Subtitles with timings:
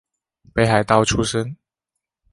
[0.55, 1.55] 北海道出身。